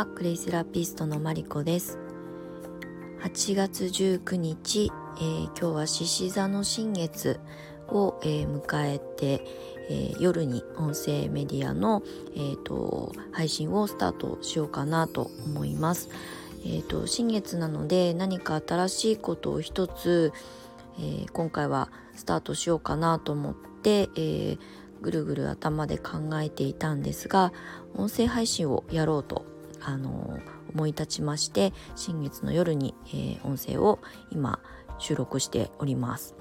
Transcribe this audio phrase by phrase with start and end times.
[0.00, 1.98] はクレイセラピストのマリコです
[3.22, 7.38] 8月19日、えー、今日は獅子座の新月
[7.86, 9.44] を、えー、迎えて、
[9.90, 12.02] えー、夜に音声メディアの、
[12.34, 16.08] えーと、配信をスタートしようかなと思います。
[16.64, 20.32] えーと、新月なので何か新しいことを一つ、
[20.98, 24.58] えー、今回はスタートしようかなと思って、えー、
[25.02, 27.52] ぐるぐる頭で考えていたんですが
[27.94, 30.38] 音声配信をやろうとあの
[30.74, 33.98] 思い立ちまして新月の夜に、えー、音声を
[34.30, 34.60] 今
[34.98, 36.34] 収録しております。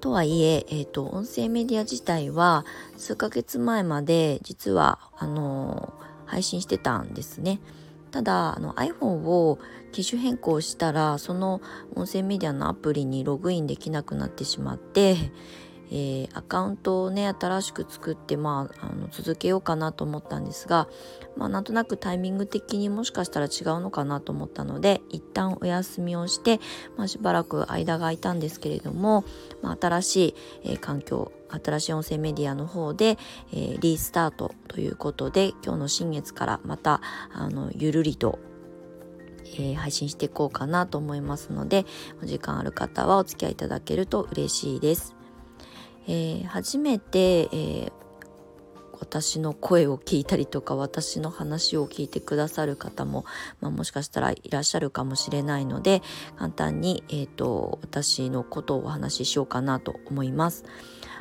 [0.00, 5.92] とはいええーと、音声メディア自体は数ヶ月前まで実はあの
[6.26, 7.60] 配信してたんですね。
[8.10, 9.58] ただあの iPhone を
[9.92, 11.60] 機種変更したらその
[11.94, 15.16] 音声メディアのアプリにログインできなくなってしまって
[15.94, 20.88] えー、アカウントをね新しく作って、まあ、あの続けようかなと思ったんですが、
[21.36, 26.60] まあ、なんとなくタイミング的にもしかしたら違うのかなと思ったので一旦お休みをして、
[26.96, 29.24] まあ、しばらく間が空いたんですけれども、
[29.60, 31.30] まあ、新しい、えー、環境
[31.62, 33.18] 新しい音声メディアの方で、
[33.52, 37.02] えー、リスタートということで今日の新月からまた
[37.34, 38.38] あのゆるりと
[39.54, 41.84] えー、配信していこうかなと思いますので
[42.22, 45.14] お時間ある方はお付き合いいただけると嬉しいです。
[46.06, 47.92] えー、初めて、えー、
[49.02, 53.24] 私の声を聞いたりとか私の話を聞いてくださる方も、
[53.60, 56.02] まあ、もしかしたらいらっしゃるかもしれないので
[56.38, 60.64] 簡単に、えーと、私のことをお話ししようかなと思います。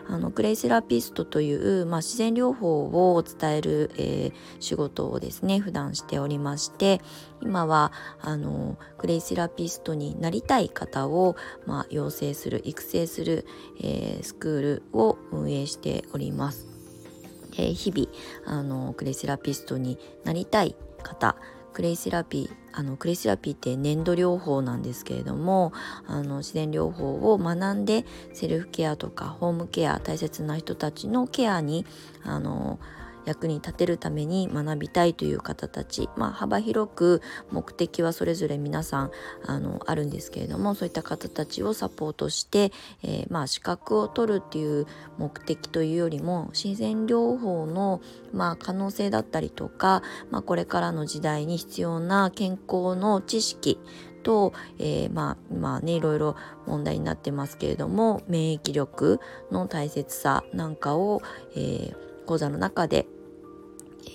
[0.08, 7.02] あのクレイセラピストという、まあ、自然療法を伝える、えー、仕事をですね普段しておりまして
[7.42, 13.46] 今はあのクレイセラピストになりたい方を、まあ、養成する育成する、
[13.80, 16.71] えー、スクールを運営しております。
[17.58, 21.36] えー、日々あのクレイセラピストになりたい方。
[21.74, 25.74] クレイセラピーあのクレイセラピーって粘土療法なんですけれども
[26.08, 31.86] あの自然療法を学んでセルフケアとかホームケア大切な人たちのケアに
[32.24, 32.80] あの
[33.26, 37.22] 役に立てるために学びたいという方たち、まあ、幅広く
[37.52, 39.12] 目的はそれぞれ皆さん
[39.46, 42.72] あのあるんですけれどもそういった方たちをサポートして、
[43.04, 44.86] えー、まあ、資格を取るっていう
[45.18, 48.02] 目的というよりも自然療法の、
[48.34, 53.80] まあ、可能性だったりとか、まあ、これからの時代に必要な健康の知識
[54.24, 56.36] と、えー、まあ今ねいろいろ
[56.68, 59.20] 問題になってますけれども免疫力
[59.52, 61.22] の大切さなんかを、
[61.56, 63.08] えー講座の中で、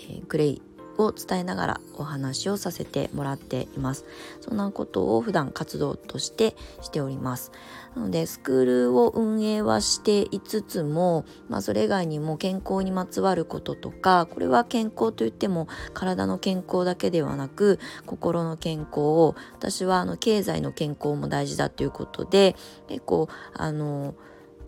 [0.08, 0.62] えー、グレイ
[0.98, 4.04] を伝えながらお話をさせてもらっています。
[4.40, 7.52] そんなことを普段活動としてしております。
[7.94, 22.54] なのでスクールを運営はしていつつも、まあ、それ以外にも健康にまつわることとかこれは健康といっても体の健康だけではなく心の健康を私はあの経済の健康も大事だということで
[22.88, 24.14] 結構あの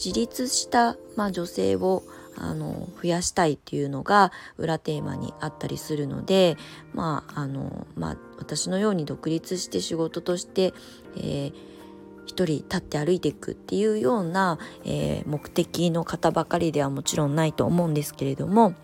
[0.02, 2.02] 自立した、まあ、女性を
[2.40, 6.56] あの増やしたいっていうのが裏テーマにあったりするので
[6.94, 10.72] まああのまあ私のように独立して仕事として、
[11.16, 11.52] えー、
[12.26, 18.74] 一人立って歩いていくっていうような、えー、目的の方ばかりではもちろんないと思うんですけれども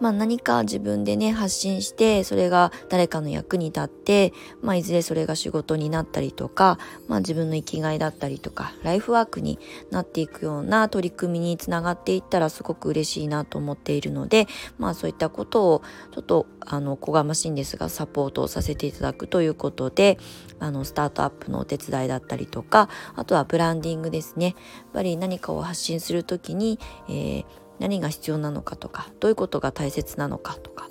[0.00, 4.32] まあ、何か自分でね発信してそれが誰かの役に立って、
[4.62, 6.78] まあ、いずれそれが仕事になったりとか、
[7.08, 9.58] まあ、自分の生きがいだったりとかライフワークに
[9.90, 14.46] なっていくような取り組みにつながっていったらすごく嬉しいなと思っているので、
[14.78, 15.82] まあ、そういったことを
[16.12, 20.18] ちょっとあのこがましいんですがサポートをさせていただくということで
[20.58, 24.46] あのスタートアップのお手伝いだったりとかあとはブランディングですね。
[24.46, 24.54] やっ
[24.92, 26.78] ぱり何かを発信する時に、
[27.08, 27.44] えー
[27.78, 30.88] 何が必要なのかとかどういうことが大切なのかとか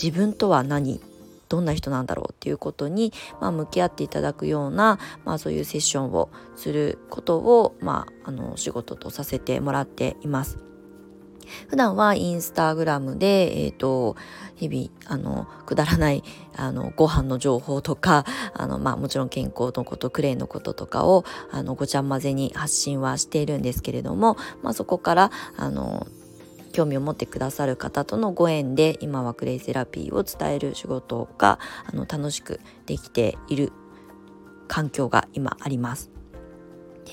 [0.00, 1.00] 自分とは何
[1.48, 10.58] どんな人なんだろうっていうことに、まあ、向き合っていただくような、まあ、そういうセッションをすることを、まあ、あの仕事とさせてもらっています。
[11.68, 14.16] 普段はインスタグラムで、えっ、ー、と、
[14.54, 16.22] 日々、あの、くだらない、
[16.56, 18.24] あの、ご飯の情報とか、
[18.54, 26.06] あの、まあ、もちろん健康のこと、クレイのこととかを、あの、ごちゃ混ぜに発信はしているんですけれども、まあ、そこから、あの、
[26.72, 33.72] 興味を持ってくださる方とのご縁で今はクレイセラピーを伝える仕事があの楽しくできている
[34.68, 36.11] 環境が今あります。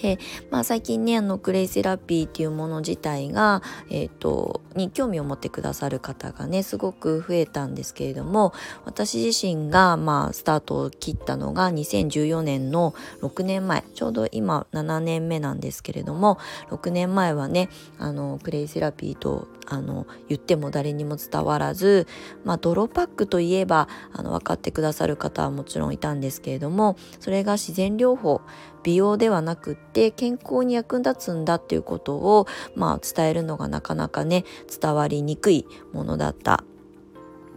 [0.01, 0.19] で、
[0.51, 8.53] まあ、最近ねあのクレイセラピーっていうもの自体が、えーと、に興味を持ってくださる方がねすごく増えたんですけれども
[8.86, 16.38] 私自身が、まあ、スタートを切ったのが2014年の6年前ちょうど今7年目なんですけれども
[16.69, 22.07] 6年前はねあのクレイセラピーとあの言っても誰にも伝わらず、
[22.44, 28.42] まあ、泥パックといえばあの分かってくださる方はもちろんいたんですけれどもそれが自然療法
[28.83, 34.45] 美容ではなくって健康に役立つんだっていうことを、まあ、伝えるのがなかなかね
[34.79, 36.63] 伝わりにくいものだった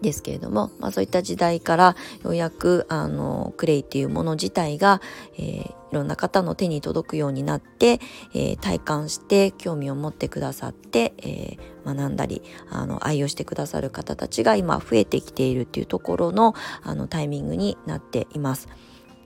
[0.02, 5.00] ですけれども、まあ、そういった時代からようやくあのクレイっていうもの自体が、
[5.38, 8.00] えー、いろんな方の手に届くようになって、
[8.34, 18.68] えー、体感して興味を持ってくださって、えー、学んだりあの愛用してくださる方たちが今増えてきているっていうところのあのタイミングになっています。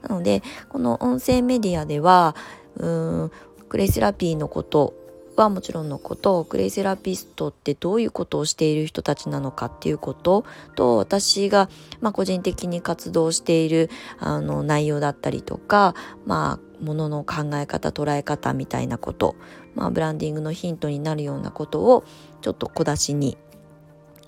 [0.08, 2.36] なのでこの音声メディアでは
[2.76, 3.30] うん
[3.68, 4.94] クレイセラピーのこと
[5.36, 10.44] はもちろんのことクレイセラピストってどういうことをしている人たちなのかっていうこと
[10.74, 11.68] と私が、
[12.00, 15.94] まあ、個人的に活動しているあの内容だったりとか、
[16.24, 19.36] まあ、ものの考え方捉え方みたいなこと、
[19.74, 22.04] まあ、ブランディングのヒントになるようなことを
[22.40, 23.36] ちょっと小出しに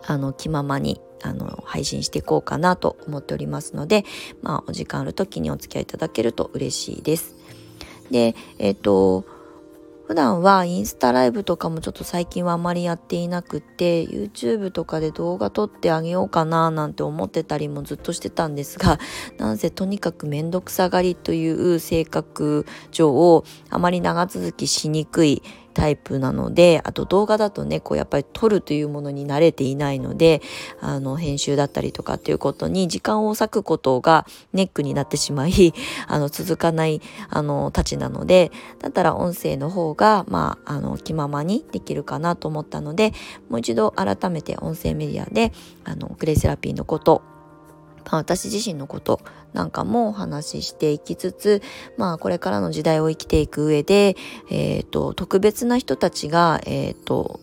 [0.09, 4.05] あの気ままにあの配信していこうかなと思っておりますので、
[4.43, 7.37] まあ、お時間ある時にお付き合いいただけると嬉しいです。
[8.11, 9.25] で、えっ、ー、と
[10.07, 18.99] 普段はインスタライブとかもちょっと最近はあまりやっていなくて YouTube とかで動画撮ってあげようかななんて思ってたりもずっとしてたんですが
[19.37, 25.43] なんせとにかくめんどくさがりという性格上をあまり長続きしにくい
[25.79, 30.43] タイプなのであと動画だとねこうやっぱり撮るというものに慣れていないので
[30.81, 35.73] あの編集だったりとかっていうことに時間を割くことがネックになってしまい
[36.09, 43.13] あの続かないあのたちなのでだったら音声の方がまああの気ままにできるかなと思ったので
[43.49, 45.53] もう一度改めて音声メディアで
[45.85, 47.23] あのクレイセラピーのこと
[48.11, 49.21] まあ、私自身のこと
[49.53, 51.63] なんかもお話ししていきつつ、
[51.97, 54.17] まあ、これからの時代を生きていく上で、
[54.51, 57.41] えーと、特別な人たちが、えーと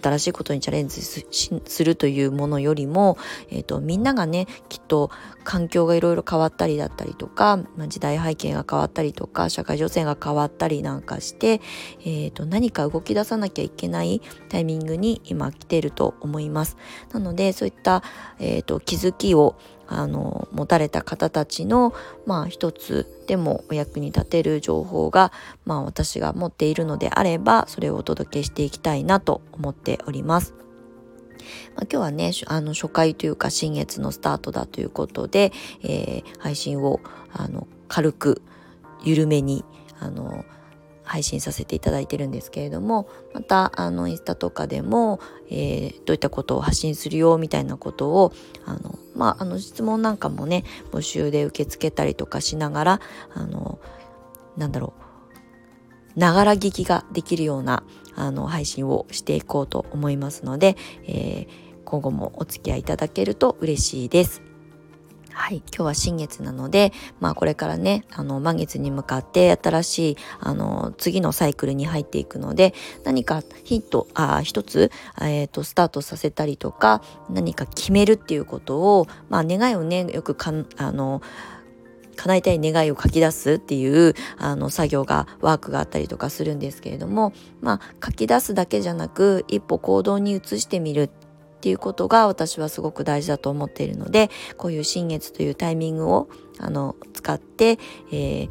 [0.00, 3.16] 新しいことにチャレンジするというものよりも、
[3.50, 5.10] えーと、みんながねきっと
[5.44, 11.60] 環境がいろいろ変わったりだったりとか、まあ、時代背景が変わったりとか社会情勢が変わったりなんかして、
[12.00, 16.76] えーと、何か動き出さなきゃいけないタイミングに今来ていると思います。
[17.12, 18.02] なのでそういった、
[18.38, 21.92] えーと気づきをあの持たれた方たちの、
[22.26, 25.32] まあ、一つでもお役に立てる情報が、
[25.64, 30.54] まあ、私が持っているのであればそれをお届けしていきたいなと思っております。
[31.76, 35.52] まあ、今日はねあの初回というか新月のスタートだということで、
[35.82, 37.00] えー、配信を
[37.32, 38.42] あの軽く
[39.02, 39.64] 緩めに
[40.00, 40.44] あの
[41.04, 45.20] 配信させていただいてるんですけれどもまたあのインスタとかでも、
[45.50, 48.32] えー、どういったことを発信するよみたいなことを
[48.64, 53.00] あの、まあ、あの質問なんかもね募集で受け付けたりとかしながら
[53.34, 53.78] あの
[54.56, 54.94] なんだろ
[56.16, 57.82] うながら聞きができるような
[58.14, 64.53] あの配信をしていこうと思いますので、えー、今後もお付き合いいただけると嬉しいです。
[65.34, 72.72] はい、今日は新月なので、まあこれからね、あの満月に向かって新しいあの次のサイクルに入っていくので、
[73.02, 81.20] 何かヒント、あ一つ、え、ー、とスタートさせたりとか、何か決めるっていうことを、まあ願いをね、よくかんあの
[82.14, 91.10] 叶えたい願いを書き出すっていうあの作業がワークがあったりとかするんですけれどもまあ書き出すだけじゃなく一歩行動に移してみる
[91.64, 94.28] ていうことが私はすごく大事だと思っているので
[94.58, 96.28] こういう新月というタイミングを
[96.58, 97.78] あの使って、
[98.12, 98.48] えー、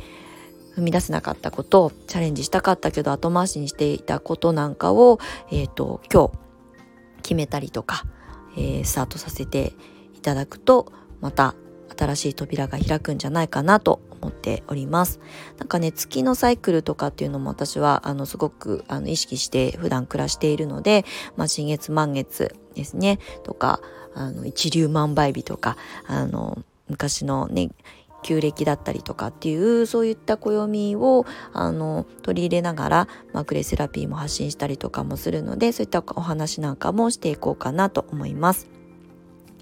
[0.75, 5.19] 踏み出せなかったことをチャレンジしたかったけど後回しにしていたことなんかを、
[5.51, 6.31] えーと、今日
[7.21, 8.03] 決めたりとか、
[8.57, 9.73] えー、スタートさせて
[10.15, 10.91] いただくと
[11.21, 11.53] また
[11.95, 15.19] 新しい扉が開くんじゃないかなと思っております
[15.57, 23.81] なんかね月のサイクルとかっていうのも私はあのすごくあの意識して普段暮らしているので、まあ、新月満月ですねとか
[24.15, 25.77] あの一粒万倍日とか
[26.07, 27.69] あの昔のね
[28.23, 38.69] 旧暦だったりとかっていうそういった暦をあの取り入れながら、まあ、クレセラピーも発信したりとかもするのでそういったお話なんかもしていこうかなと思います。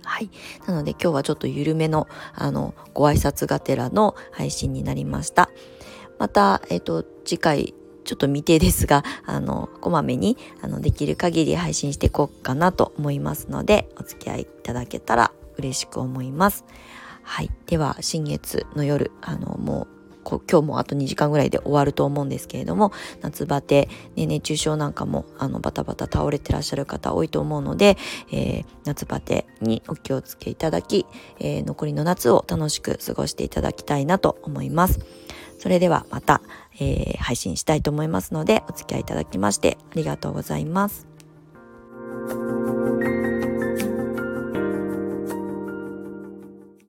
[0.03, 0.29] はい。
[0.67, 5.49] なので今日はちょっと緩めの、あの、ご挨拶がてらの配信になりました。
[6.17, 16.65] また、えっ、ー、と、次回、ちょっと未定ですが、あの、こまめに、あの、できる限り配信していこうかなと思いますので、お付き合いいただけたら嬉しく思います。
[17.23, 17.51] はい。
[17.67, 27.97] では、新月の夜、あの、もう今日もあと2時間ぐらいで終わると思うんですけれども夏バテ、ね、熱中症なんかもあのバタバタ倒れてらっしゃる方多いと思うので、
[28.31, 31.05] えー、夏バテにお気をつけいただき、
[31.39, 34.99] えー、残りの夏を楽しく過ごしていただきたいなと思います。
[35.57, 36.41] それではまた、
[36.79, 41.07] えー、配信したいと思いますのでお付き合いいただきましてありがとうございます。